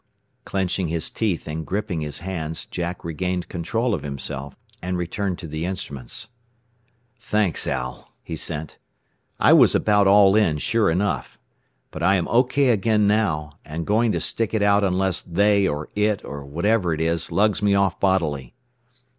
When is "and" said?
1.47-1.63, 4.81-4.97, 13.63-13.85